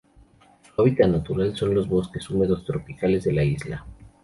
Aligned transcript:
Su 0.63 0.81
hábitat 0.81 1.09
natural 1.09 1.55
son 1.55 1.75
los 1.75 1.87
bosques 1.87 2.27
húmedos 2.31 2.65
tropicales 2.65 3.23
de 3.23 3.33
la 3.33 3.43
isla. 3.43 3.85